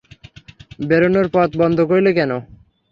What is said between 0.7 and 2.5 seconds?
বেরোনোর পথ বন্ধ করলে কেন?